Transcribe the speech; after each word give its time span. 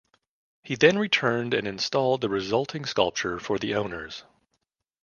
He 0.63 0.73
then 0.73 0.97
returned 0.97 1.53
and 1.53 1.67
installed 1.67 2.21
the 2.21 2.29
resulting 2.29 2.87
sculpture 2.87 3.37
for 3.39 3.59
the 3.59 3.75
owners. 3.75 4.23